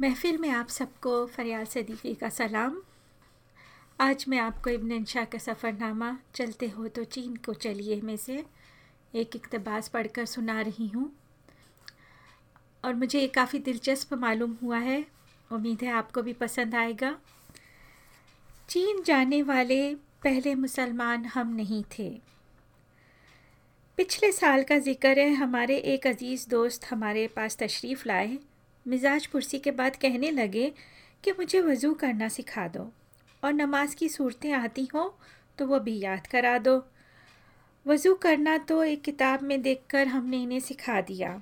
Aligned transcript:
महफिल 0.00 0.36
में 0.38 0.48
आप 0.48 0.68
सबको 0.68 1.12
फरियाल 1.26 1.64
सदीक़ी 1.64 2.14
का 2.14 2.28
सलाम। 2.28 2.76
आज 4.00 4.24
मैं 4.28 4.38
आपको 4.38 4.70
इब्न 4.70 4.92
इंशा 4.92 5.22
का 5.24 5.38
सफ़रनामा 5.38 6.10
चलते 6.34 6.66
हो 6.68 6.88
तो 6.88 7.04
चीन 7.04 7.34
को 7.36 7.54
चलिए 7.54 8.00
में 8.00 8.16
से 8.16 8.36
एक 9.14 9.36
इकतबास 9.36 9.88
पढ़कर 9.88 10.24
सुना 10.24 10.60
रही 10.60 10.86
हूँ। 10.88 11.10
और 12.84 12.94
मुझे 12.94 13.20
ये 13.20 13.26
काफ़ी 13.28 13.58
दिलचस्प 13.58 14.14
मालूम 14.14 14.56
हुआ 14.62 14.78
है। 14.78 15.04
उम्मीद 15.50 15.82
है 15.82 15.90
आपको 15.92 16.22
भी 16.22 16.32
पसंद 16.32 16.74
आएगा। 16.74 17.14
चीन 18.68 19.02
जाने 19.02 19.42
वाले 19.42 19.94
पहले 20.24 20.54
मुसलमान 20.54 21.24
हम 21.24 21.54
नहीं 21.54 21.82
थे। 21.98 22.08
पिछले 23.98 24.30
साल 24.32 24.62
का 24.62 24.78
ज़िक्र 24.78 25.18
है, 25.18 25.34
हमारे 25.34 25.76
एक 25.76 26.06
अज़ीज़ 26.06 26.48
दोस्त 26.50 26.84
हमारे 26.90 27.26
पास 27.26 27.56
तशरीफ़ 27.56 28.06
लाए। 28.06 28.38
मिजाज 28.86 29.26
पुरसी 29.26 29.58
के 29.58 29.70
बाद 29.70 29.96
कहने 29.96 30.30
लगे 30.30 30.72
कि 31.24 31.32
मुझे 31.32 31.60
वज़ू 31.60 31.92
करना 31.94 32.28
सिखा 32.28 32.66
दो 32.68 32.90
और 33.42 33.52
नमाज़ 33.52 33.96
की 33.96 34.08
सूरतें 34.08 34.52
आती 34.52 34.88
हों 34.94 35.08
तो 35.58 35.66
वो 35.66 35.80
भी 35.80 35.98
याद 36.00 36.26
करा 36.26 36.56
दो। 36.58 36.82
वज़ू 37.86 38.14
करना 38.14 38.56
तो 38.58 38.82
एक 38.84 39.02
किताब 39.02 39.42
में 39.42 39.60
देखकर 39.62 40.06
हमने 40.06 40.42
इन्हें 40.42 40.60
सिखा 40.60 41.00
दिया। 41.00 41.40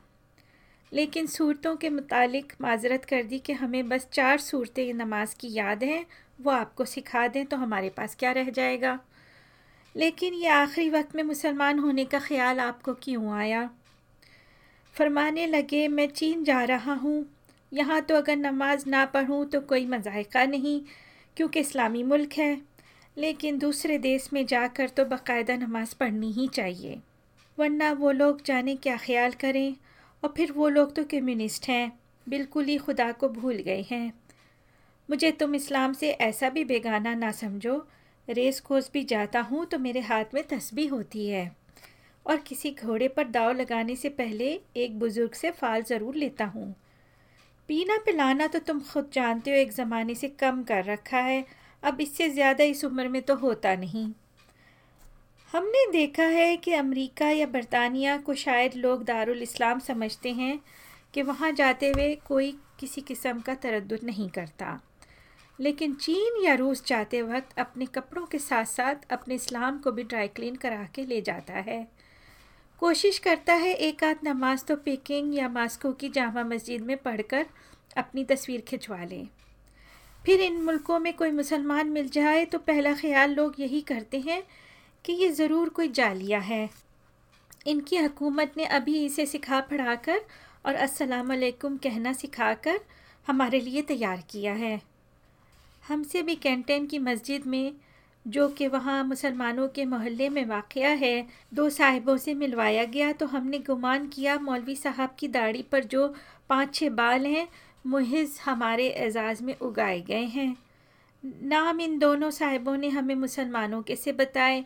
लेकिन 0.93 1.27
सूरतों 1.27 1.77
के 1.77 1.91
मुतालिक 1.91 2.53
माजरत 2.61 3.05
कर 3.05 3.23
दी 3.23 3.39
कि 3.39 3.53
हमें 3.53 3.89
बस 3.89 4.09
चार 4.13 4.39
सूरतें 4.39 4.93
नमाज़ 4.95 5.35
की 5.37 5.53
याद 5.53 5.85
हैं, 5.85 6.07
वो 6.41 6.51
आपको 6.51 6.85
सिखा 6.85 7.27
दें 7.29 7.45
तो 7.47 7.57
हमारे 7.57 7.89
पास 7.89 8.17
क्या 8.19 8.33
रह 8.33 8.51
जाएगा? 8.51 8.99
लेकिन 9.95 10.35
ये 10.35 10.49
आखिरी 10.49 10.91
वक्त 10.91 11.17
में 11.17 11.23
मुसलमान 11.23 11.79
होने 11.79 12.05
का 12.05 12.19
ख्याल 12.19 12.61
आपको 12.61 12.95
क्यों 12.95 13.33
आया? 13.33 13.71
फरमाने 14.95 15.47
लगे, 15.47 15.89
मैं 15.89 16.09
चीन 16.09 16.45
जा 16.45 16.63
रहा 16.65 16.95
हूँ 16.95 17.25
यहाँ 17.73 18.01
तो 18.01 18.15
अगर 18.15 18.37
नमाज़ 18.37 18.89
ना 18.89 19.05
पढ़ूँ 19.07 19.45
तो 19.47 19.61
कोई 19.63 19.87
मजायका 19.87 20.45
नहीं, 20.45 20.81
क्योंकि 21.37 21.61
इस्लामी 21.61 22.03
मुल्क 22.03 22.33
है। 22.33 22.57
लेकिन 23.17 23.59
दूसरे 23.59 23.99
देश 23.99 24.29
में 24.33 24.45
जाकर 24.47 24.89
तो 24.89 25.05
बाकायदा 25.05 25.57
नमाज़ 25.57 25.95
पढ़नी 26.01 26.31
ही 26.33 26.47
चाहिए। 26.49 27.01
वरना 27.59 27.91
वो 27.93 28.11
लोग 28.13 28.43
जाने 28.47 28.75
क्या 28.77 28.97
ख्याल 28.97 29.33
करें, 29.33 29.75
और 30.23 30.33
फिर 30.37 30.53
वो 30.53 30.69
लोग 30.69 30.95
तो 30.97 31.05
कम्युनिस्ट 31.05 31.69
हैं, 31.69 31.93
बिल्कुल 32.27 32.65
ही 32.65 32.77
खुदा 32.77 33.11
को 33.13 33.29
भूल 33.31 33.57
गए 33.57 33.85
हैं। 33.91 34.13
मुझे 35.09 35.31
तुम 35.33 35.55
इस्लाम 35.55 35.93
से 35.93 36.11
ऐसा 36.11 36.49
भी 36.51 36.65
बेगाना 36.65 37.15
ना 37.15 37.31
समझो 37.33 37.77
रेस 38.29 38.61
कोस 38.61 38.91
भी 38.93 39.03
जाता 39.05 39.41
हूँ 39.41 39.65
तो 39.67 39.79
मेरे 39.79 40.01
हाथ 40.01 40.35
में 40.35 40.43
तस्बी 40.49 40.87
होती 40.87 41.27
है। 41.29 41.51
और 42.27 42.37
किसी 42.39 42.71
घोड़े 42.85 43.09
पर 43.09 43.29
दाव 43.29 43.53
लगाने 43.53 43.97
से 43.97 44.09
पहले 44.09 44.49
एक 44.77 44.99
बुज़ुर्ग 44.99 45.33
से 45.33 45.51
फाल 45.51 45.83
ज़रूर 45.83 46.15
लेता 46.15 46.45
हूँ। 46.45 46.75
पीना 47.69 47.97
पिलाना 47.97 48.47
तो 48.47 48.59
तुम 48.59 48.81
खुद 48.83 49.09
जानते 49.13 49.51
हो, 49.51 49.57
एक 49.57 49.73
ज़माने 49.73 50.15
से 50.15 50.29
कम 50.31 50.63
कर 50.63 50.85
रखा 50.85 51.19
है। 51.19 51.45
अब 51.83 52.01
इससे 52.01 52.29
ज़्यादा 52.31 52.65
इस 52.65 52.85
उम्र 52.85 53.09
में 53.09 53.21
तो 53.23 53.35
होता 53.37 53.75
नहीं। 53.77 54.07
हमने 55.51 55.85
देखा 55.93 56.25
है 56.25 56.57
कि 56.57 56.73
अमेरिका 56.73 57.29
या 57.31 57.47
बरतानिया 57.47 58.17
को 58.19 58.35
शायद 58.35 58.75
लोग 58.77 59.05
दारुल 59.05 59.43
इस्लाम 59.43 59.79
समझते 59.79 60.33
हैं 60.33 60.59
कि 61.15 61.23
वहाँ 61.23 61.51
जाते 61.53 61.91
हुए 61.91 62.15
कोई 62.27 62.51
किसी 62.81 63.01
किस्म 63.01 63.41
का 63.41 63.55
तरद 63.55 63.99
नहीं 64.05 64.29
करता। 64.29 64.81
लेकिन 65.59 65.95
चीन 65.95 66.43
या 66.45 66.55
रूस 66.55 66.85
जाते 66.87 67.21
वक्त 67.23 67.59
अपने 67.59 67.87
कपड़ों 67.87 68.25
के 68.27 68.39
साथ 68.39 68.65
साथ 68.65 69.13
अपने 69.13 69.35
इस्लाम 69.35 69.79
को 69.79 69.93
भी 69.93 70.03
ड्राई 70.03 70.29
क्लीन 70.29 70.57
करा 70.57 70.83
के 70.95 71.05
ले 71.05 71.21
जाता 71.21 71.55
है। 71.61 71.87
कोशिश 72.81 73.19
करता 73.19 73.55
है 73.55 73.73
एक 73.75 74.03
आध 74.05 74.17
नमाज़ 74.25 74.65
तो 74.65 74.75
पेकिंग 74.77 75.35
या 75.35 75.49
मास्को 75.49 75.93
की 75.93 76.09
जामा 76.09 76.43
मस्जिद 76.45 76.83
में 76.83 76.97
पढ़कर 76.97 77.47
अपनी 77.97 78.25
तस्वीर 78.25 78.61
खिंचवा 78.61 79.05
लें। 79.05 79.29
फिर 80.25 80.41
इन 80.41 80.61
मुल्कों 80.63 80.99
में 80.99 81.13
कोई 81.17 81.31
मुसलमान 81.31 81.91
मिल 81.91 82.09
जाए 82.09 82.45
तो 82.45 82.59
पहला 82.59 82.93
ख्याल 82.95 83.35
लोग 83.35 83.55
यही 83.59 83.81
करते 83.83 84.21
हैं 84.21 84.43
कि 85.05 85.13
ये 85.13 85.31
ज़रूर 85.31 85.69
कोई 85.69 85.89
जालिया 85.91 86.39
है। 86.41 86.69
इनकी 87.67 87.97
हकूमत 87.97 88.53
ने 88.57 88.65
अभी 88.67 89.05
इसे 89.05 89.27
सिखा 89.27 89.61
पढ़ाकर 89.71 90.21
और 90.67 90.75
असलकुम 90.77 91.77
कहना 91.77 92.13
सिखाकर 92.13 92.81
हमारे 93.27 93.61
लिए 93.61 93.83
तैयार 93.85 94.23
किया 94.31 94.53
है। 94.55 94.81
हमसे 95.85 96.23
भी 96.23 96.35
कैंटेन 96.37 96.87
की 96.87 96.99
मस्जिद 97.01 97.47
में 97.47 97.73
जो 98.27 98.49
कि 98.49 98.67
वहाँ 98.67 99.05
मुसलमानों 99.05 99.69
के 99.69 99.85
मोहल्ले 99.85 100.29
में 100.29 100.45
वाक़ 100.45 100.79
है, 100.79 101.27
दो 101.55 101.69
साहिबों 101.71 102.17
से 102.17 102.35
मिलवाया 102.35 102.85
गया 102.85 103.13
तो 103.13 103.27
हमने 103.27 103.59
गुमान 103.59 104.07
किया, 104.09 104.39
मौलवी 104.39 104.77
साहब 104.77 105.15
की 105.19 105.29
दाढ़ी 105.29 105.63
पर 105.63 105.85
जो 105.85 106.15
पाँच 106.49 106.75
छः 106.75 106.91
बाल 106.91 107.27
हैं, 107.27 107.49
मुहिज़ 107.87 108.39
हमारे 108.45 108.89
एजाज़ 108.89 109.43
में 109.43 109.59
उगाए 109.59 110.01
गए 110.01 110.25
हैं। 110.25 110.57
नाम 111.25 111.81
इन 111.81 111.99
दोनों 111.99 112.31
साहिबों 112.31 112.77
ने 112.77 112.89
हमें 112.89 113.15
मुसलमानों 113.15 113.83
के 113.83 113.97
से 113.97 114.13
बताए। 114.13 114.65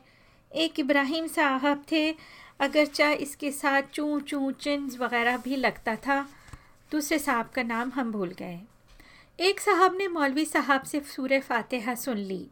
एक 0.53 0.81
इब्राहिम 0.81 1.27
साहब 1.27 1.85
थे, 1.93 2.15
अगरचा 2.61 3.11
इसके 3.11 3.51
साथ 3.51 3.83
चूँ 3.83 4.21
चूँ 4.21 4.53
चिन्स 4.53 4.99
वगैरह 4.99 5.37
भी 5.37 5.57
लगता 5.57 5.97
था, 5.97 6.29
दूसरे 6.93 7.19
साहब 7.19 7.51
का 7.55 7.63
नाम 7.63 7.91
हम 7.91 8.13
भूल 8.13 8.29
गए। 8.29 8.59
एक 9.39 9.61
साहब 9.61 9.97
ने 9.99 10.09
मौलवी 10.09 10.45
साहब 10.45 10.83
से 10.83 11.01
सूर 11.01 11.39
फातिहा 11.41 11.95
सुन 11.95 12.17
ली। 12.17 12.47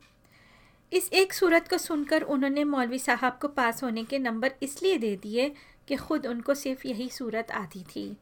इस 0.92 1.12
एक 1.12 1.32
सूरत 1.32 1.68
को 1.68 1.78
सुनकर 1.78 2.22
उन्होंने 2.22 2.64
मौलवी 2.64 2.98
साहब 2.98 3.38
को 3.42 3.48
पास 3.48 3.82
होने 3.82 4.04
के 4.04 4.18
नंबर 4.18 4.52
इसलिए 4.62 4.98
दे 4.98 5.16
दिए 5.16 5.52
कि 5.88 5.96
ख़ुद 5.96 6.26
उनको 6.26 6.54
सिर्फ़ 6.54 6.86
यही 6.86 7.08
सूरत 7.08 7.50
आती 7.50 7.82
थी। 7.82 8.16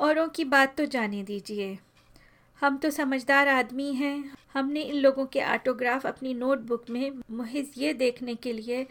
औरों 0.00 0.28
की 0.28 0.44
बात 0.44 0.76
तो 0.76 0.84
जाने 0.86 1.22
दीजिए। 1.22 1.78
हम 2.62 2.76
तो 2.76 2.90
समझदार 2.90 3.48
आदमी 3.48 3.92
हैं। 3.94 4.32
हमने 4.54 4.82
इन 4.82 4.96
लोगों 4.96 5.26
के 5.26 5.40
आटोग्राफ 5.40 6.06
अपनी 6.06 6.34
नोटबुक 6.34 6.90
में 6.90 7.10
महज 7.30 7.72
ये 7.78 7.92
देखने 7.94 8.34
के 8.34 8.52
लिए 8.52 8.86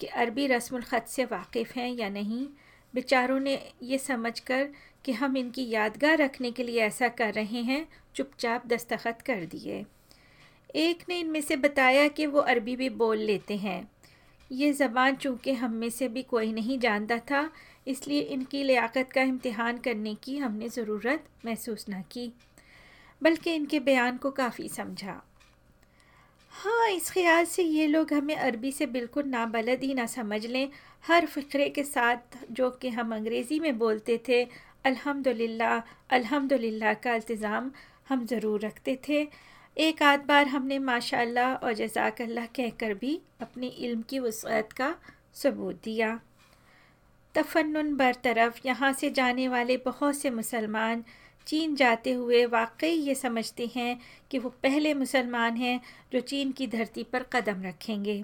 कि 0.00 0.06
अरबी 0.06 0.46
रस्म 0.46 0.80
ख़त 0.80 1.06
से 1.08 1.24
वाकिफ़ 1.24 1.72
हैं 1.76 1.90
या 1.94 2.08
नहीं। 2.08 2.46
बेचारों 2.94 3.40
ने 3.40 3.58
ये 3.82 3.98
समझ 3.98 4.38
कर 4.40 4.68
कि 5.04 5.12
हम 5.12 5.36
इनकी 5.36 5.68
यादगार 5.70 6.18
रखने 6.18 6.50
के 6.50 6.62
लिए 6.62 6.80
ऐसा 6.80 7.08
कर 7.08 7.34
रहे 7.34 7.62
हैं, 7.62 7.86
चुपचाप 8.14 8.66
दस्तखत 8.66 9.22
कर 9.22 9.44
दिए। 9.46 9.84
एक 10.76 11.04
ने 11.08 11.18
इनमें 11.20 11.40
से 11.40 11.56
बताया 11.56 12.06
कि 12.08 12.26
वो 12.26 12.40
अरबी 12.40 12.76
भी 12.76 12.88
बोल 12.90 13.18
लेते 13.20 13.56
हैं। 13.56 13.88
ये 14.50 14.72
ज़बान 14.72 15.16
चूँकि 15.16 15.52
हम 15.52 15.72
में 15.72 15.88
से 15.90 16.08
भी 16.08 16.22
कोई 16.24 16.52
नहीं 16.52 16.78
जानता 16.78 17.18
था, 17.20 17.50
इसलिए 17.86 18.20
इनकी 18.20 18.62
लियाकत 18.64 19.12
का 19.12 19.22
इम्तहान 19.22 19.78
करने 19.78 20.14
की 20.14 20.36
हमने 20.38 20.68
ज़रूरत 20.68 21.24
महसूस 21.46 21.84
न 21.90 22.02
की, 22.12 22.32
बल्कि 23.22 23.54
इनके 23.54 23.80
बयान 23.80 24.16
को 24.16 24.30
काफ़ी 24.32 24.68
समझा। 24.68 25.20
हाँ 26.52 26.88
इस 26.90 27.10
ख्याल 27.10 27.44
से 27.44 27.62
ये 27.62 27.86
लोग 27.86 28.12
हमें 28.12 28.34
अरबी 28.36 28.72
से 28.72 28.86
बिल्कुल 28.88 29.24
नाबलद 29.26 29.82
ही 29.82 29.92
ना 29.94 30.06
समझ 30.08 30.44
लें। 30.46 30.68
हर 31.04 31.26
फ़िक्रे 31.26 31.68
के 31.68 31.82
साथ 31.84 32.38
जो 32.52 32.70
कि 32.70 32.88
हम 32.88 33.14
अंग्रेज़ी 33.14 33.60
में 33.60 33.78
बोलते 33.78 34.20
थे, 34.28 34.42
अल्हम्दुलिल्लाह 34.84 35.82
अल्हम्दुलिल्लाह 36.10 36.94
का 36.94 37.12
अल्तज़ाम 37.14 37.70
हम 38.08 38.26
ज़रूर 38.26 38.60
रखते 38.60 38.98
थे। 39.08 39.22
एक 39.80 40.02
आध 40.02 40.24
बार 40.26 40.46
हमने 40.46 40.78
माशाल्लाह 40.78 41.52
और 41.54 41.72
जजाकल्ला 41.72 42.44
कहकर 42.46 42.92
भी 42.94 43.20
अपने 43.40 43.66
इल्म 43.66 44.02
की 44.02 44.18
वसअत 44.18 44.72
का 44.72 44.94
सबूत 45.34 45.76
दिया। 45.84 46.08
तफन्न 47.34 47.96
बरतरफ, 47.96 48.60
यहाँ 48.66 48.92
से 48.92 49.10
जाने 49.10 49.46
वाले 49.48 49.76
बहुत 49.76 50.16
से 50.16 50.30
मुसलमान 50.30 51.04
चीन 51.46 51.76
जाते 51.76 52.12
हुए 52.12 52.44
वाकई 52.46 52.90
ये 52.90 53.14
समझते 53.14 53.70
हैं 53.76 54.00
कि 54.30 54.38
वो 54.38 54.48
पहले 54.62 54.92
मुसलमान 54.94 55.56
हैं 55.56 55.80
जो 56.12 56.20
चीन 56.22 56.52
की 56.52 56.66
धरती 56.66 57.02
पर 57.02 57.22
कदम 57.32 57.62
रखेंगे। 57.62 58.22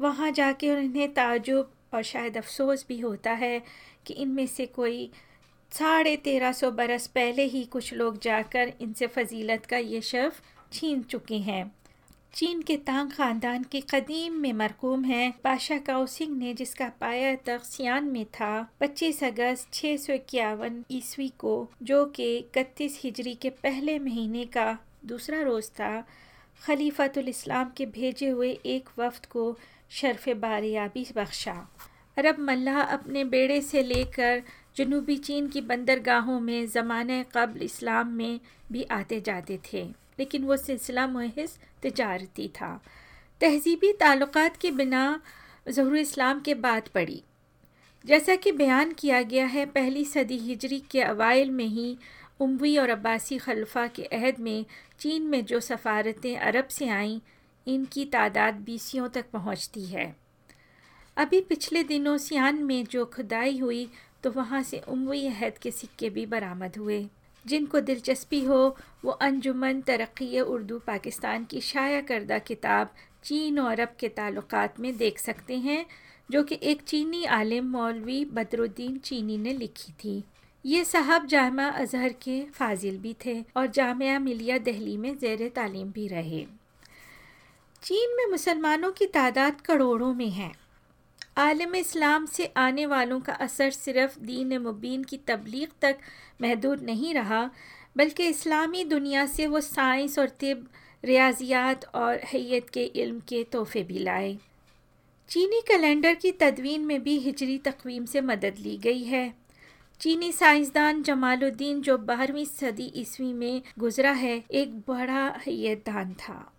वहाँ 0.00 0.30
जाके 0.30 0.70
उन्हें 0.70 1.12
ताजुब 1.14 1.70
और 1.94 2.02
शायद 2.02 2.36
अफसोस 2.36 2.84
भी 2.88 2.98
होता 3.00 3.32
है 3.34 3.60
कि 4.06 4.14
इनमें 4.14 4.46
से 4.46 4.66
कोई 4.66 5.10
साढ़े 5.72 6.16
तेरह 6.16 6.52
सौ 6.52 6.70
बरस 6.72 7.06
पहले 7.06 7.44
ही 7.44 7.64
कुछ 7.64 7.92
लोग 7.94 8.18
जाकर 8.22 8.72
इनसे 8.80 9.06
फजीलत 9.06 9.66
का 9.66 9.76
ये 9.76 10.00
शर्फ 10.00 10.42
छीन 10.72 11.02
चुके 11.02 11.38
हैं। 11.38 11.72
चीन 12.34 12.62
के 12.62 12.76
तांग 12.76 13.10
ख़ानदान 13.10 13.64
के 13.64 13.80
कदीम 13.80 14.34
में 14.34 14.52
मरकूम 14.52 15.04
है। 15.04 15.28
बादशाह 15.44 15.78
काउ 15.78 16.06
ने 16.30 16.54
जिसका 16.54 16.88
पाया 17.00 17.34
तख्सियान 17.36 18.04
में 18.04 18.24
था 18.24 18.68
25 18.80 19.22
अगस्त 19.24 19.72
छः 19.72 19.96
सौ 19.96 20.12
इक्यावन 20.12 20.84
ईस्वी 20.90 21.28
को, 21.38 21.68
जो 21.82 22.04
कि 22.04 22.36
इकतीस 22.36 23.00
हिजरी 23.04 23.34
के 23.34 23.50
पहले 23.50 23.98
महीने 23.98 24.44
का 24.46 24.78
दूसरा 25.06 25.42
रोज़ 25.42 25.70
था, 25.70 26.06
खलीफतुल 26.62 27.28
इस्लाम 27.28 27.70
के 27.76 27.86
भेजे 27.86 28.28
हुए 28.28 28.50
एक 28.66 28.88
वफ्द 28.98 29.26
को 29.26 29.58
शर्फ 29.90 30.28
बारियाबी 30.28 31.06
बख्शा। 31.16 31.68
अरब 32.16 32.38
मल्लाह 32.38 32.80
अपने 32.80 33.24
बेड़े 33.24 33.60
से 33.60 33.82
लेकर 33.82 34.42
जनूबी 34.76 35.16
चीन 35.16 35.48
की 35.48 35.60
बंदरगाहों 35.60 36.40
में 36.40 36.66
ज़माने 36.66 37.24
कबल 37.34 37.62
इस्लाम 37.62 38.08
में 38.08 38.40
भी 38.72 38.82
आते 38.90 39.20
जाते 39.20 39.58
थे। 39.72 40.01
लेकिन 40.22 40.44
वो 40.44 40.56
सिलसिला 40.58 41.06
महज 41.08 41.58
तजारती 41.82 42.48
था। 42.56 42.70
तहजीबी 43.40 43.92
ताल्लुक़ 43.92 44.38
के 44.60 44.70
बिना 44.70 45.04
ज़हूर 45.68 45.96
इस्लाम 45.96 46.40
के 46.40 46.54
बाद 46.56 46.88
पड़ी। 46.94 47.22
जैसा 48.04 48.34
कि 48.36 48.52
बयान 48.52 48.92
किया 48.92 49.22
गया 49.22 49.46
है, 49.46 49.64
पहली 49.66 50.04
सदी 50.04 50.38
हिजरी 50.38 50.78
के 50.90 51.00
अवाइल 51.02 51.50
में 51.50 51.66
ही 51.66 51.96
उमवी 52.40 52.76
और 52.76 52.90
अब्बासी 52.90 53.38
खलफा 53.38 53.86
के 53.88 54.04
अहद 54.04 54.38
में 54.38 54.64
चीन 55.00 55.22
में 55.22 55.44
जो 55.44 55.60
सफारतें 55.60 56.36
अरब 56.36 56.68
से 56.68 56.88
आईं, 56.88 57.20
इनकी 57.66 58.04
तादाद 58.04 58.54
बीसियों 58.60 59.08
तक 59.08 59.30
पहुँचती 59.30 59.84
है। 59.86 60.14
अभी 61.16 61.40
पिछले 61.40 61.82
दिनों 61.84 62.16
सियान 62.18 62.62
में 62.64 62.84
जो 62.84 63.04
खुदाई 63.06 63.58
हुई 63.58 63.88
तो 64.22 64.30
वहाँ 64.30 64.62
से 64.62 64.82
उमवी 64.88 65.26
अहद 65.26 65.58
के 65.58 65.70
सिक्के 65.70 66.10
भी 66.10 66.26
बरामद 66.26 66.76
हुए। 66.78 67.00
जिनको 67.46 67.80
दिलचस्पी 67.80 68.44
हो, 68.44 68.76
वो 69.04 69.10
अंजुमन 69.10 69.80
तरक्की 69.80 70.40
उर्दू 70.40 70.78
पाकिस्तान 70.78 71.44
की 71.44 71.60
शाया 71.60 72.00
करदा 72.00 72.38
किताब 72.38 72.94
चीन 73.24 73.58
और 73.58 73.72
अरब 73.72 73.96
के 74.00 74.08
ताल्लुक़ 74.08 74.80
में 74.80 74.96
देख 74.96 75.18
सकते 75.18 75.56
हैं, 75.56 75.86
जो 76.30 76.42
कि 76.42 76.58
एक 76.62 76.82
चीनी 76.82 77.24
आलिम 77.24 77.66
मौलवी 77.66 78.24
बदरुद्दीन 78.24 78.98
चीनी 78.98 79.38
ने 79.38 79.52
लिखी 79.52 79.92
थी। 79.92 80.24
ये 80.66 80.84
साहब 80.84 81.26
जामा 81.26 81.68
अजहर 81.68 82.08
के 82.08 82.44
फाजिल 82.44 82.98
भी 82.98 83.16
थे 83.26 83.44
और 83.56 83.66
जामिया 83.66 84.18
मिलिया 84.18 84.58
दहली 84.58 84.96
में 84.96 85.18
जेर 85.18 85.48
तालीम 85.48 85.92
भी 85.92 86.08
रहे। 86.08 86.46
चीन 87.82 88.16
में 88.16 88.26
मुसलमानों 88.26 88.92
की 88.92 89.06
तादाद 89.06 89.60
करोड़ों 89.60 90.14
में 90.14 90.30
है। 90.30 90.61
आलम 91.36 91.74
इस्लाम 91.74 92.26
से 92.26 92.46
आने 92.56 92.86
वालों 92.86 93.20
का 93.20 93.32
असर 93.32 93.70
सिर्फ़ 93.70 94.20
दीन 94.20 94.58
मुबीन 94.58 95.04
की 95.04 95.16
तबलीग 95.16 95.68
तक 95.80 95.98
महदूद 96.42 96.82
नहीं 96.82 97.14
रहा, 97.14 97.50
बल्कि 97.96 98.26
इस्लामी 98.26 98.84
दुनिया 98.84 99.26
से 99.26 99.46
वो 99.46 99.60
साइंस 99.60 100.18
और 100.18 100.28
तिब, 100.28 100.68
रियाजियात 101.04 101.84
और 101.94 102.18
हैत 102.18 102.70
के 102.70 102.84
इल्म 102.84 103.20
के 103.20 103.44
तोहफे 103.44 103.82
भी 103.82 103.98
लाए। 103.98 104.38
चीनी 105.28 105.60
कैलेंडर 105.60 106.14
की 106.14 106.32
तदवीन 106.32 106.80
में 106.80 107.02
भी 107.02 107.18
हिजरी 107.18 107.58
तकवीम 107.58 108.04
से 108.04 108.20
मदद 108.20 108.54
ली 108.58 108.76
गई 108.76 109.02
है। 109.02 109.34
चीनी 110.00 110.32
साइंसदान 110.32 111.02
जमालुद्दीन 111.02 111.80
जो 111.80 111.98
बारहवीं 111.98 112.44
सदी 112.44 112.92
ईस्वी 112.96 113.32
में 113.32 113.62
गुजरा 113.78 114.10
है, 114.10 114.44
एक 114.50 114.78
बड़ा 114.78 115.26
हैतदान 115.46 116.14
था। 116.14 116.52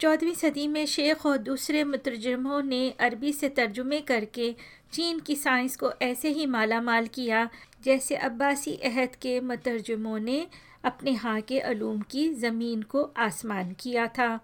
चौदहवीं 0.00 0.34
सदी 0.34 0.66
में 0.68 0.84
शेख 0.86 1.24
और 1.26 1.38
दूसरे 1.38 1.82
मुतरजमों 1.84 2.62
ने 2.62 2.88
अरबी 3.00 3.32
से 3.32 3.48
तर्जुमे 3.48 4.00
करके 4.00 4.54
चीन 4.92 5.18
की 5.20 5.34
साइंस 5.36 5.76
को 5.76 5.90
ऐसे 6.02 6.28
ही 6.28 6.46
माला 6.46 6.80
माल 6.80 7.06
किया, 7.06 7.48
जैसे 7.84 8.16
अब्बासी 8.16 8.74
अहद 8.84 9.16
के 9.16 9.40
मुतरजमों 9.40 10.18
ने 10.18 10.46
अपने 10.84 11.12
हाँ 11.14 11.40
के 11.40 11.58
अलूम 11.60 12.00
की 12.00 12.28
ज़मीन 12.34 12.82
को 12.82 13.02
आसमान 13.16 13.72
किया 13.80 14.06
था। 14.08 14.36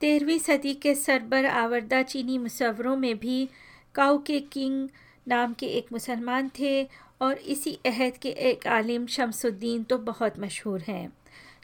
तेरहवीं 0.00 0.38
सदी 0.38 0.74
के 0.74 0.94
सरबर 0.94 1.46
आवरदा 1.46 2.02
चीनी 2.02 2.36
मुसवरों 2.38 2.96
में 2.96 3.18
भी 3.18 3.48
काउ 3.94 4.18
के 4.18 4.40
किंग 4.52 4.88
नाम 5.28 5.54
के 5.54 5.66
एक 5.78 5.92
मुसलमान 5.92 6.50
थे 6.58 6.82
और 7.22 7.38
इसी 7.46 7.78
अहद 7.86 8.16
के 8.16 8.28
एक 8.50 8.66
आलिम 8.66 9.06
शमसुद्दीन 9.06 9.82
तो 9.82 9.98
बहुत 9.98 10.38
मशहूर 10.40 10.80
हैं। 10.80 11.19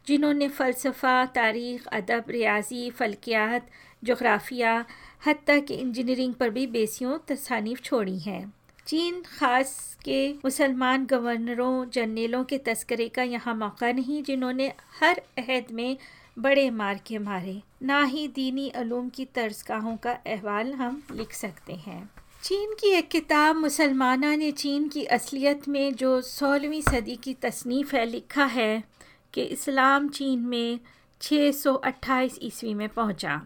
जिन्होंने 0.07 0.49
फ़लसफ़ा, 0.49 1.25
तारीख़, 1.27 1.87
अदब, 1.87 2.25
रियाजी 2.31 2.91
फ़लकियात 2.91 3.67
जोग्राफ़िया 4.05 4.85
हती 5.27 5.61
कि 5.61 5.75
इंजीनियरिंग 5.75 6.35
पर 6.35 6.51
भी 6.51 6.67
बेसियों 6.67 7.19
तसानीफ 7.19 7.83
छोड़ी 7.83 8.19
हैं। 8.19 8.53
चीन 8.87 9.23
ख़ास 9.23 9.97
के 10.05 10.33
मुसलमान 10.33 11.07
गवर्नरों, 11.07 11.91
जनरलों 11.91 12.45
के 12.45 12.59
तस्करे 12.59 13.09
का 13.09 13.23
यहाँ 13.23 13.55
मौका 13.55 13.93
नहीं, 13.93 14.23
जिन्होंने 14.23 14.73
हर 15.01 15.23
अहद 15.39 15.67
में 15.73 15.97
बड़े 16.39 16.71
मार 16.71 17.01
के 17.07 17.19
मारे। 17.19 17.63
ना 17.83 18.03
ही 18.03 18.29
दीनी 18.29 18.69
अलूम 18.69 19.09
की 19.09 19.25
तर्जगाहों 19.25 19.97
का 19.97 20.13
अहवाल 20.13 20.73
हम 20.73 21.03
लिख 21.13 21.33
सकते 21.33 21.73
हैं। 21.73 22.11
चीन 22.43 22.75
की 22.75 22.91
एक 22.91 23.09
किताब, 23.09 23.57
मुसलमाना 23.57 24.37
ने 24.37 24.51
चीन 24.53 24.89
की 24.89 25.05
असलियत 25.05 25.69
में 25.69 25.95
जो 25.95 26.21
सोलहवीं 26.21 26.83
सदी 26.83 27.17
की 27.17 27.35
तसनीफ़ 27.35 27.97
है, 27.97 28.07
लिखा 28.07 28.45
है 28.45 28.85
कि 29.35 29.43
इस्लाम 29.43 30.09
चीन 30.09 30.47
में 30.47 30.81
628 31.21 32.39
ईस्वी 32.43 32.75
में 32.75 32.89
पहुँचा। 32.89 33.41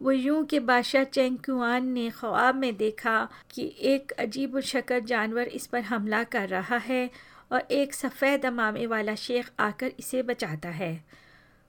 वो 0.00 0.12
यूँ 0.12 0.44
कि 0.44 0.58
बादशाह 0.60 1.04
चेंग 1.04 1.36
चेंगकुआन 1.36 1.86
ने 1.88 2.08
ख्वाब 2.10 2.54
में 2.54 2.76
देखा 2.76 3.28
कि 3.50 3.72
एक 3.84 4.12
अजीब 4.12 4.58
शक्ल 4.60 5.00
जानवर 5.00 5.48
इस 5.50 5.66
पर 5.66 5.80
हमला 5.82 6.22
कर 6.24 6.48
रहा 6.48 6.76
है 6.76 7.10
और 7.52 7.66
एक 7.70 7.94
सफ़ेद 7.94 8.46
अमामे 8.46 8.86
वाला 8.86 9.14
शेख 9.14 9.50
आकर 9.60 9.92
इसे 9.98 10.22
बचाता 10.22 10.68
है 10.68 11.04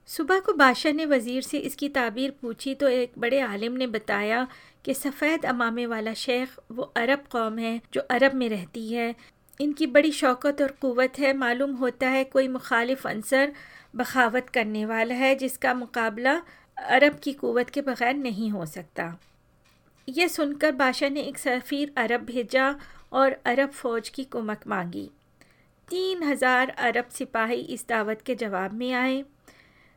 सुबह 0.08 0.40
को 0.40 0.52
बादशाह 0.52 0.92
ने 0.92 1.04
वज़ीर 1.06 1.42
से 1.42 1.58
इसकी 1.58 1.88
ताबीर 1.88 2.30
पूछी 2.42 2.74
तो 2.74 2.88
एक 2.88 3.12
बड़े 3.18 3.40
आलिम 3.40 3.72
ने 3.72 3.86
बताया 3.86 4.46
कि 4.84 4.94
सफ़ेद 4.94 5.44
अमामे 5.44 5.86
वाला 5.86 6.14
शेख 6.14 6.58
वो 6.72 6.82
अरब 6.96 7.24
कौम 7.30 7.58
है 7.58 7.80
जो 7.92 8.00
अरब 8.00 8.34
में 8.34 8.48
रहती 8.48 8.88
है 8.92 9.14
इनकी 9.60 9.86
बड़ी 9.86 10.12
शौकत 10.12 10.62
और 10.62 10.76
क़ुवत 10.80 11.18
है। 11.18 11.32
मालूम 11.36 11.74
होता 11.74 12.08
है 12.08 12.24
कोई 12.24 12.48
मुखालिफ 12.48 13.06
अंसर 13.06 13.52
बखावत 13.96 14.48
करने 14.48 14.84
वाला 14.86 15.14
है, 15.14 15.34
जिसका 15.34 15.74
मुकाबला 15.74 16.40
अरब 16.76 17.18
की 17.18 17.32
क़ुवत 17.32 17.70
के 17.70 17.80
बग़ैर 17.80 18.14
नहीं 18.16 18.50
हो 18.50 18.66
सकता। 18.66 19.14
यह 20.08 20.28
सुनकर 20.28 20.72
बादशाह 20.72 21.10
ने 21.10 21.22
एक 21.22 21.38
सफ़ीर 21.38 21.92
अरब 21.96 22.24
भेजा 22.24 22.74
और 23.12 23.36
अरब 23.46 23.70
फ़ौज 23.70 24.08
की 24.08 24.24
कुमक 24.24 24.66
मांगी। 24.66 25.08
तीन 25.88 26.22
हज़ार 26.22 26.68
अरब 26.68 27.08
सिपाही 27.08 27.60
इस 27.68 27.84
दावत 27.88 28.22
के 28.22 28.34
जवाब 28.34 28.72
में 28.72 28.92
आए, 28.92 29.22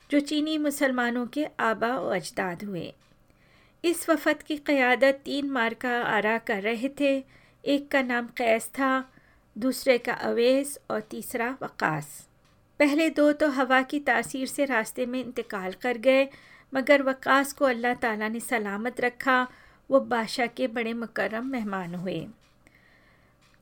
जो 0.10 0.20
चीनी 0.22 0.58
मुसलमानों 0.58 1.26
के 1.28 1.46
आबा 1.60 1.96
व 2.00 2.16
अजदाद 2.16 2.64
हुए। 2.64 2.92
इस 3.84 4.10
वफद 4.10 4.42
की 4.42 4.58
क़्यादत 4.60 5.22
तीन 5.26 5.50
मार्का 5.50 5.98
आरा 6.08 6.38
कर 6.38 6.62
रहे 6.62 6.90
थे। 7.00 7.16
एक 7.64 7.90
का 7.92 8.02
नाम 8.02 8.28
कैस 8.38 8.68
था 8.70 8.92
दूसरे 9.56 9.98
का 9.98 10.14
अवेस 10.14 10.78
और 10.92 11.02
तीसरा 11.02 11.50
वक़ास। 11.62 12.28
पहले 12.80 13.10
दो 13.10 13.32
तो 13.34 13.50
हवा 13.52 13.82
की 13.84 14.00
तासीर 14.02 14.48
से 14.48 14.66
रास्ते 14.66 15.06
में 15.06 15.20
इंतकाल 15.20 15.74
कर 15.82 15.98
गए, 16.00 16.28
मगर 16.74 17.02
वक़ास 17.02 17.54
को 17.54 17.66
अल्लाह 17.66 17.94
ताला 17.96 18.28
ने 18.30 18.40
सलामत 18.40 19.02
रखा, 19.02 19.48
वो 19.90 20.00
बादशाह 20.02 20.48
के 20.48 20.68
बड़े 20.70 20.94
मुकर्रम 20.96 21.48
मेहमान 21.48 21.96
हुए। 21.96 22.26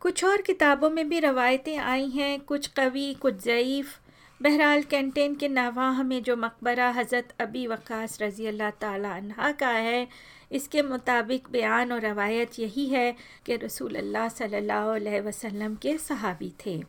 कुछ 0.02 0.24
और 0.26 0.42
किताबों 0.42 0.90
में 0.90 1.08
भी 1.10 1.20
रवायतें 1.20 1.78
आई 1.78 2.08
हैं, 2.10 2.40
कुछ 2.42 2.68
कवि, 2.70 3.14
कुछ 3.22 3.44
ज़यीफ़। 3.44 3.98
बहरहाल 4.42 4.84
कैंटेन 4.84 5.36
के 5.36 5.48
नवाह 5.50 6.02
में 6.04 6.22
जो 6.24 6.36
मकबरा 6.38 6.90
हज़रत 6.92 7.34
अबी 7.42 7.66
वक़ास 7.68 8.18
रज़ी 8.22 8.46
अल्लाह 8.48 8.70
ताला 8.82 9.52
का 9.52 9.70
है 9.70 10.08
इसके 10.52 10.82
मुताबिक 10.82 11.48
बयान 11.52 11.92
और 11.92 12.02
रवायत 12.02 12.60
यही 12.60 12.86
है 12.86 13.16
कि 13.46 13.56
रसूल 13.56 13.96
अल्लाह 13.96 14.28
सल्लल्लाहु 14.30 14.90
अलैहि 14.90 15.20
वसल्लम 15.20 15.76
के 15.76 15.98
सहाबी 15.98 16.52
थे। 16.66 16.84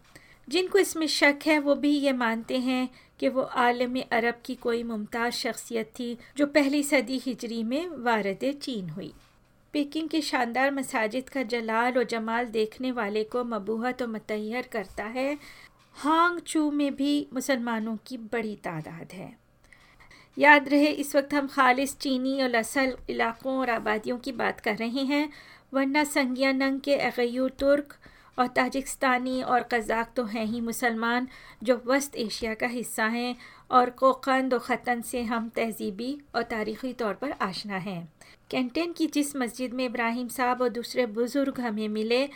जिनको 0.49 0.79
इसमें 0.79 1.07
शक 1.07 1.39
है, 1.47 1.59
वो 1.59 1.75
भी 1.75 1.91
ये 1.91 2.13
मानते 2.13 2.59
हैं 2.59 2.89
कि 3.19 3.29
वो 3.29 3.43
आलम 3.43 4.01
अरब 4.13 4.43
की 4.45 4.55
कोई 4.55 4.83
मुमताज़ 4.83 5.35
शख्सियत 5.35 5.93
थी 5.99 6.19
जो 6.37 6.47
पहली 6.47 6.83
सदी 6.83 7.19
हिजरी 7.19 7.63
में 7.63 7.89
वारद 7.89 8.55
चीन 8.63 8.89
हुई। 8.89 9.13
पेकिंग 9.73 10.09
के 10.09 10.21
शानदार 10.21 10.71
मसाजिद 10.71 11.29
का 11.29 11.43
जलाल 11.43 11.99
और 11.99 12.05
जमाल 12.05 12.47
देखने 12.47 12.93
वाले 12.93 13.25
को 13.25 13.45
मबूहत 13.45 14.03
और 14.03 14.09
मतहर 14.09 14.63
करता 14.63 15.05
है 15.05 15.39
हांग 15.95 16.39
चू 16.39 16.71
में 16.71 16.95
भी 16.97 17.29
मुसलमानों 17.33 17.97
की 18.07 18.17
बड़ी 18.17 18.57
तादाद 18.57 19.13
है। 19.13 19.50
याद 20.41 20.69
रहे, 20.69 20.87
इस 20.87 21.15
वक्त 21.17 21.35
हम 21.35 21.47
खालिश 21.47 21.95
चीनी 22.01 22.41
और 22.43 22.55
असल 22.55 22.97
इलाक़ों 23.11 23.57
और 23.59 23.71
आबादियों 23.71 24.19
की 24.19 24.33
बात 24.35 24.61
कर 24.61 24.77
रहे 24.77 25.05
हैं। 25.05 25.29
वरना 25.73 26.05
संगिया 26.07 26.53
नंग 26.53 26.81
के 26.81 26.95
अगयूर 26.97 27.51
तुर्क 27.59 27.95
और 28.39 28.47
ताजिकस्तानी 28.49 29.41
और 29.45 29.63
कज़ाक 29.73 30.13
तो 30.17 30.25
हैं 30.25 30.45
ही 30.47 30.61
मुसलमान 30.61 31.27
जो 31.63 31.81
वस्त 31.87 32.17
एशिया 32.17 32.55
का 32.55 32.67
हिस्सा 32.67 33.07
हैं 33.09 33.35
और 33.71 33.91
कोकंद 33.91 34.55
और 34.55 34.61
ख़तन 34.61 35.03
से 35.03 35.23
हम 35.23 35.49
तहजीबी 35.49 36.17
और 36.35 36.43
तारीख़ी 36.43 36.93
तौर 36.93 37.15
पर 37.15 37.33
आशना 37.43 37.77
हैं। 37.79 38.03
कैंटेन 38.51 38.93
की 38.93 39.07
जिस 39.09 39.35
मस्जिद 39.37 39.75
में 39.75 39.85
इब्राहिम 39.85 40.29
साहब 40.29 40.63
और 40.63 40.69
दूसरे 40.71 41.07
बुज़ुर्ग 41.09 41.61
हमें 41.61 41.89
मिले, 41.91 42.27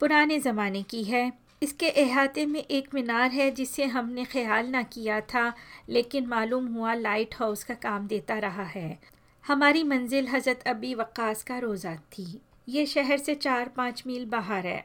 पुराने 0.00 0.38
ज़माने 0.40 0.82
की 0.82 1.04
है। 1.04 1.30
इसके 1.62 1.88
अहाते 1.90 2.44
में 2.46 2.60
एक 2.60 2.94
मीनार 2.94 3.30
है 3.30 3.50
जिसे 3.50 3.84
हमने 3.84 4.24
ख्याल 4.24 4.68
ना 4.68 4.82
किया 4.82 5.20
था, 5.20 5.52
लेकिन 5.88 6.26
मालूम 6.26 6.66
हुआ 6.66 6.94
लाइट 6.94 7.34
हाउस 7.34 7.62
का 7.64 7.74
काम 7.74 8.06
देता 8.06 8.38
रहा 8.38 8.62
है। 8.62 8.98
हमारी 9.44 9.82
मंजिल 9.82 10.28
हज़रत 10.28 10.62
अबी 10.66 10.94
वक्स 10.94 11.42
का 11.42 11.58
रोज़ा 11.58 11.94
थी। 11.94 12.26
ये 12.68 12.86
शहर 12.86 13.18
से 13.18 13.34
चार 13.34 13.68
पाँच 13.68 14.02
मील 14.06 14.24
बाहर 14.26 14.66
है। 14.66 14.84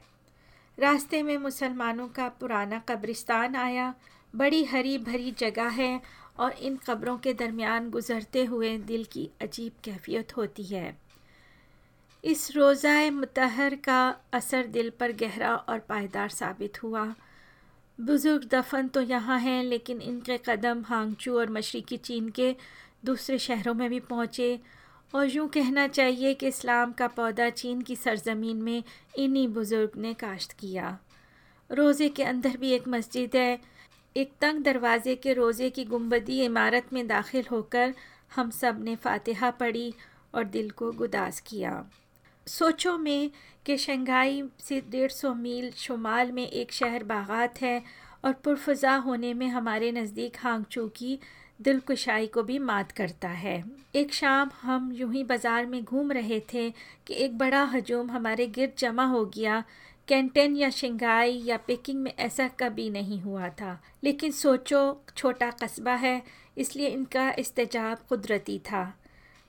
रास्ते 0.78 1.24
में 1.24 1.38
मुसलमानों 1.38 2.08
का 2.08 2.28
पुराना 2.30 2.80
कब्रिस्तान 2.80 3.56
आया। 3.56 3.94
बड़ी 4.36 4.64
हरी 4.66 4.98
भरी 4.98 5.32
जगह 5.32 5.68
है 5.72 6.02
और 6.40 6.52
इन 6.52 6.78
कब्रों 6.88 7.18
के 7.18 7.34
दरमियान 7.34 7.90
गुज़रते 7.90 8.44
हुए 8.46 8.78
दिल 8.78 9.04
की 9.04 9.30
अजीब 9.42 9.74
कैफियत 9.84 10.38
होती 10.38 10.64
है। 10.64 10.98
इस 12.28 12.50
रोज़ा 12.56 12.94
मतहर 13.12 13.76
का 13.76 14.00
असर 14.34 14.66
दिल 14.68 14.90
पर 14.90 15.12
गहरा 15.12 15.54
और 15.56 15.80
पायदार 15.80 16.30
साबित 16.30 16.82
हुआ। 16.84 17.04
बुज़ुर्ग 18.00 18.48
दफन 18.52 18.88
तो 18.88 19.02
यहाँ 19.02 19.40
हैं, 19.40 19.64
लेकिन 19.64 20.02
इनके 20.02 20.38
कदम 20.38 20.82
हांगचू 20.86 21.38
और 21.40 21.50
मशरक़ी 21.50 21.98
चीन 21.98 22.28
के 22.30 22.56
दूसरे 23.06 23.38
शहरों 23.40 23.74
में 23.74 23.90
भी 23.90 24.00
पहुँचे। 24.00 24.60
और 25.14 25.28
यूँ 25.28 25.48
कहना 25.50 25.88
चाहिए 25.88 26.34
कि 26.34 26.48
इस्लाम 26.48 26.92
का 26.92 27.08
पौधा 27.08 27.50
चीन 27.50 27.82
की 27.82 27.96
सरजमीन 27.96 28.62
में 28.62 28.84
इन्हीं 29.18 29.48
बुज़ुर्ग 29.48 29.92
ने 29.98 30.14
काश्त 30.14 30.52
किया। 30.52 30.98
रोज़े 31.70 32.10
के 32.10 32.24
अंदर 32.24 32.58
भी 32.58 32.72
एक 32.72 32.88
मस्जिद 32.88 33.36
है। 33.36 33.60
एक 34.16 34.32
तंग 34.42 34.64
दरवाजे 34.64 35.16
के 35.16 35.34
रोज़े 35.34 35.70
की 35.70 35.86
गुम्बदी 35.86 36.42
इमारत 36.46 36.94
में 36.94 37.08
दाखिल 37.08 37.46
होकर 37.52 37.94
हम 38.36 38.50
सबने 38.52 38.96
फातिहा 38.96 39.52
पढ़ी 39.52 39.94
और 40.36 40.44
दिल 40.44 40.70
को 40.70 40.92
गुदास 40.92 41.40
किया। 41.40 41.86
सोचो 42.48 42.98
में 42.98 43.32
कि 43.66 43.78
शंघाई 43.78 44.44
से 44.60 44.82
डेढ़ 44.82 45.12
सौ 45.12 45.34
मील 45.34 45.72
शुमाल 45.72 46.32
में 46.32 46.48
एक 46.48 46.72
शहर 46.72 47.04
बागात 47.04 47.62
है 47.62 47.84
और 48.26 48.34
पुरफजा 48.34 48.96
होने 48.96 49.34
में 49.34 49.48
हमारे 49.48 49.92
नज़दीक 49.92 50.38
हांगचू 50.40 50.88
की 50.88 51.20
दिलकुशाई 51.62 52.28
को 52.28 52.44
भी 52.44 52.60
मात 52.60 52.92
करता 52.92 53.28
है। 53.28 53.64
एक 53.96 54.14
शाम 54.14 54.50
हम 54.62 54.92
यूँ 54.92 55.14
ही 55.14 55.24
बाज़ार 55.24 55.66
में 55.66 55.84
घूम 55.84 56.12
रहे 56.12 56.40
थे 56.54 56.70
कि 57.08 57.14
एक 57.14 57.38
बड़ा 57.38 57.64
हजूम 57.64 58.12
हमारे 58.12 58.48
गिरद 58.48 58.74
जमा 58.78 59.06
हो 59.06 59.26
गया। 59.26 59.64
कैंटन 60.08 60.56
या 60.56 60.70
शिंगाई 60.70 61.42
या 61.46 61.58
पेकिंग 61.58 62.02
में 62.02 62.14
ऐसा 62.20 62.48
कभी 62.48 62.90
नहीं 62.90 63.22
हुआ 63.22 63.50
था। 63.50 63.82
लेकिन 64.04 64.32
सोचो, 64.32 65.04
छोटा 65.18 65.50
कस्बा 65.52 65.94
है, 65.94 66.22
इसलिए 66.58 66.88
इनका 66.88 67.32
इस्तेजाब 67.40 67.98
कुदरती 68.10 68.60
था। 68.60 68.97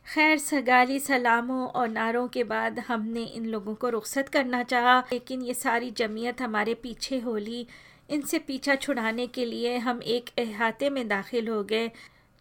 खैर 0.08 0.38
सगाली 0.38 0.98
सलामों 0.98 1.66
और 1.68 1.88
नारों 1.88 2.26
के 2.28 2.42
बाद 2.44 2.78
हमने 2.78 3.22
इन 3.24 3.46
लोगों 3.46 3.74
को 3.74 3.88
रुख्सत 3.88 4.28
करना 4.28 4.62
चाहा, 4.62 4.98
लेकिन 5.12 5.42
ये 5.42 5.54
सारी 5.54 5.90
जमीयत 5.90 6.40
हमारे 6.40 6.74
पीछे 6.74 7.18
हो 7.18 7.36
ली। 7.36 7.66
इनसे 8.10 8.38
पीछा 8.38 8.74
छुड़ाने 8.74 9.26
के 9.26 9.44
लिए 9.44 9.76
हम 9.76 10.00
एक 10.02 10.30
अहाते 10.38 10.90
में 10.90 11.06
दाखिल 11.08 11.48
हो 11.48 11.62
गए, 11.62 11.90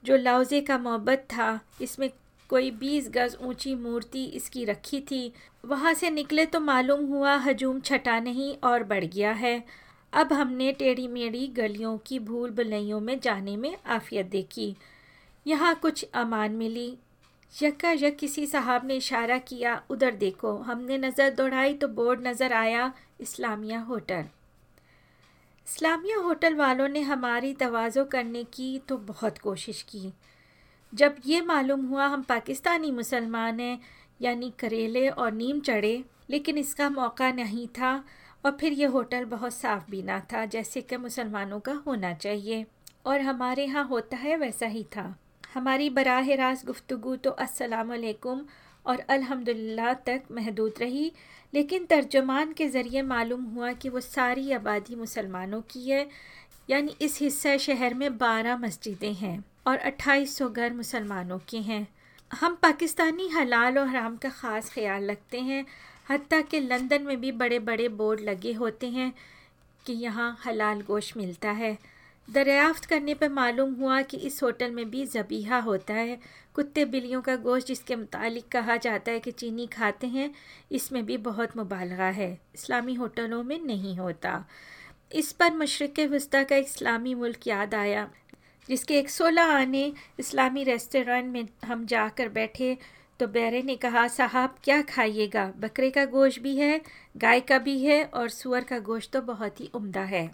जो 0.04 0.18
लाउजे 0.18 0.62
का 0.62 0.78
मोहब्बत 0.78 1.28
था। 1.32 1.60
इसमें 1.82 2.10
कोई 2.50 2.70
बीस 2.72 3.10
गज़ 3.10 3.36
ऊँची 3.38 3.74
मूर्ति 3.76 4.24
इसकी 4.26 4.64
रखी 4.66 5.00
थी। 5.02 5.32
वहाँ 5.66 5.94
से 5.94 6.10
निकले 6.10 6.46
तो 6.46 6.60
मालूम 6.60 7.06
हुआ 7.06 7.36
हजूम 7.38 7.80
छटा 7.80 8.20
नहीं 8.20 8.56
और 8.64 8.84
बढ़ 8.84 9.06
गया 9.06 9.32
है। 9.32 9.64
अब 10.14 10.32
हमने 10.34 10.72
टेढ़ी 10.72 11.08
मेढ़ी 11.08 11.48
गलियों 11.48 11.98
की 11.98 12.20
भूल 12.20 12.52
भुलैयों 12.52 13.00
में 13.00 13.20
जाने 13.20 13.58
में 13.58 13.76
आफियत 13.88 14.26
देखी। 14.26 14.76
यहाँ 15.46 15.76
कुछ 15.76 16.06
अमान 16.14 16.52
मिली। 16.52 16.98
यक्का 17.54 17.92
यक 17.92 18.16
किसी 18.16 18.46
साहब 18.48 18.86
ने 18.86 18.96
इशारा 18.96 19.38
किया, 19.38 19.82
उधर 19.89 20.16
देखो, 20.16 20.56
हमने 20.58 20.98
नज़र 20.98 21.30
दौड़ाई 21.30 21.74
तो 21.74 21.88
बोर्ड 21.88 22.27
नज़र 22.27 22.54
आया, 22.54 22.92
इस्लामिया 23.20 23.80
होटल। 23.80 24.25
इस्लामिया 25.68 26.18
होटल 26.18 26.56
वालों 26.56 26.88
ने 26.88 27.01
हमारी 27.01 27.54
तवाज़ो 27.54 28.06
करने 28.06 28.44
की 28.44 28.77
तो 28.80 28.98
बहुत 28.98 29.38
कोशिश 29.38 29.82
की। 29.82 30.12
जब 30.94 31.16
ये 31.25 31.42
मालूम 31.42 31.86
हुआ 31.86 32.06
हम 32.06 32.22
पाकिस्तानी 32.24 32.92
मुसलमान 32.92 33.60
हैं, 33.60 33.80
यानी 34.22 34.54
करेले 34.60 35.08
और 35.10 35.32
नीम 35.32 35.60
चढ़े, 35.60 36.04
लेकिन 36.30 36.58
इसका 36.58 36.89
मौका 36.89 37.32
नहीं 37.32 37.68
था 37.68 38.04
और 38.46 38.58
फिर 38.62 38.74
यह 38.74 38.89
होटल 38.89 39.25
बहुत 39.25 39.54
साफ़ 39.54 39.92
भी 39.92 40.01
ना 40.04 40.20
था, 40.34 40.46
जैसे 40.46 40.82
कि 40.82 40.98
मुसलमानों 40.98 41.60
का 41.60 41.74
होना 41.88 42.13
चाहिए। 42.13 42.66
और 43.06 43.22
हमारे 43.22 43.66
यहाँ 43.66 43.88
होता 43.88 44.18
है 44.18 44.38
वैसा 44.38 44.66
ही 44.66 44.84
था। 44.96 45.16
हमारी 45.58 45.90
बराह 45.92 46.34
रास्त 46.36 46.66
गुफ्तु 46.66 47.16
तो 47.18 47.30
असलकुम 47.42 48.42
और 48.86 49.00
अल्हम्दुलिल्लाह 49.10 49.94
तक 50.06 50.24
महदूद 50.32 50.74
रही, 50.80 51.12
लेकिन 51.54 51.86
तर्जुमान 51.86 52.52
के 52.54 52.68
ज़रिए 52.70 53.02
मालूम 53.04 53.44
हुआ 53.56 53.72
कि 53.74 53.90
वो 53.90 54.00
सारी 54.02 54.52
आबादी 54.54 54.96
मुसलमानों 54.96 55.62
की 55.72 55.90
है, 55.90 56.08
यानी 56.70 56.96
इस 57.02 57.20
हिस्सा 57.22 57.56
शहर 57.58 57.94
में 57.94 58.18
बारह 58.18 58.58
मस्जिदें 58.58 59.14
हैं 59.16 59.44
और 59.68 59.78
अट्ठाईस 59.90 60.38
सौ 60.38 60.50
घर 60.50 60.74
मुसलमानों 60.74 61.40
के 61.50 61.58
हैं। 61.64 61.88
हम 62.32 62.58
पाकिस्तानी 62.62 63.28
हलाल 63.30 63.78
और 63.80 63.88
हराम 63.88 64.16
का 64.18 64.30
ख़ास 64.32 64.70
ख्याल 64.74 65.10
रखते 65.12 65.40
हैं 65.42 65.66
हती 66.10 66.42
कि 66.44 66.60
लंदन 66.62 67.04
में 67.04 67.20
भी 67.22 67.32
बड़े 67.34 67.60
बड़े 67.66 67.88
बोर्ड 67.98 68.20
लगे 68.24 68.54
होते 68.56 68.88
हैं 68.92 69.12
कि 69.86 69.94
यहाँ 69.96 70.36
हलाल 70.46 70.82
गोश्त 70.88 71.18
मिलता 71.18 71.52
है। 71.54 71.78
दरियाफ्त 72.27 72.86
करने 72.86 73.13
पर 73.13 73.29
मालूम 73.29 73.74
हुआ 73.74 74.01
कि 74.01 74.17
इस 74.17 74.41
होटल 74.43 74.72
में 74.72 74.89
भी 74.89 75.05
ज़बीहा 75.05 75.60
होता 75.60 75.93
है। 75.93 76.17
कुत्ते 76.55 76.86
बिल्लियों 76.86 77.22
का 77.22 77.36
गोश्त 77.36 77.67
जिसके 77.67 77.96
मुतालिक 77.96 78.48
कहा 78.48 78.75
जाता 78.77 79.12
है 79.12 79.19
कि 79.19 79.31
चीनी 79.31 79.67
खाते 79.67 80.07
हैं, 80.07 80.29
इसमें 80.72 81.05
भी 81.05 81.17
बहुत 81.19 81.55
मुबालगा 81.57 82.10
है। 82.12 82.31
इस्लामी 82.55 82.93
होटलों 82.93 83.43
में 83.43 83.60
नहीं 83.60 83.96
होता। 83.98 84.43
इस 85.12 85.31
पर 85.31 85.53
मशरक़ 85.53 86.01
वस्ती 86.07 86.43
का 86.43 86.55
इस्लामी 86.55 87.13
मुल्क 87.15 87.48
याद 87.48 87.75
आया, 87.75 88.07
जिसके 88.69 88.98
एक 89.00 89.10
सोलह 89.10 89.53
आने 89.53 89.91
इस्लामी 90.19 90.63
रेस्टोरेंट 90.63 91.31
में 91.34 91.48
हम 91.65 91.86
जाकर 91.86 92.29
बैठे 92.29 92.77
तो 93.19 93.27
बैरे 93.27 93.62
ने 93.62 93.75
कहा, 93.75 94.07
साहब, 94.07 94.55
क्या 94.63 94.81
खाइएगा? 94.81 95.46
बकरे 95.57 95.89
का 95.89 96.03
गोश्त 96.07 96.41
भी 96.41 96.55
है, 96.57 96.81
गाय 97.17 97.39
का 97.41 97.57
भी 97.60 97.77
है 97.79 98.03
और 98.05 98.29
सुअर 98.29 98.63
का 98.63 98.79
गोश्त 98.81 99.12
तो 99.13 99.22
बहुत 99.24 99.62
ही 99.62 99.69
उम्दा 99.74 100.01
है। 100.01 100.29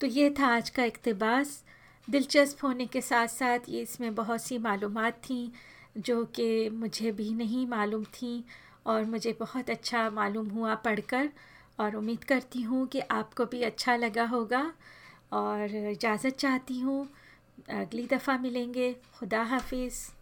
तो 0.00 0.06
ये 0.06 0.28
था 0.30 0.46
आज 0.46 0.68
का 0.70 0.84
इकतबास। 0.84 1.62
दिलचस्प 2.08 2.64
होने 2.64 2.86
के 2.86 3.00
साथ 3.00 3.28
साथ 3.28 3.58
ये 3.68 3.80
इसमें 3.80 4.14
बहुत 4.14 4.42
सी 4.42 4.58
मालूम 4.58 5.10
थी, 5.10 5.52
जो 5.98 6.24
कि 6.24 6.68
मुझे 6.70 7.12
भी 7.12 7.30
नहीं 7.34 7.66
मालूम 7.66 8.04
थी 8.04 8.44
और 8.86 9.04
मुझे 9.04 9.32
बहुत 9.40 9.70
अच्छा 9.70 10.08
मालूम 10.10 10.48
हुआ 10.48 10.74
पढ़कर 10.74 11.28
और 11.78 11.96
उम्मीद 11.96 12.24
करती 12.24 12.62
हूँ 12.62 12.86
कि 12.86 13.00
आपको 13.00 13.44
भी 13.44 13.62
अच्छा 13.62 13.96
लगा 13.96 14.24
होगा 14.24 14.72
और 15.32 15.76
इजाज़त 15.76 16.36
चाहती 16.36 16.78
हूँ। 16.80 17.08
अगली 17.70 18.06
दफ़ा 18.06 18.38
मिलेंगे। 18.38 18.92
खुदा 19.18 19.42
हाफिज़। 19.42 20.19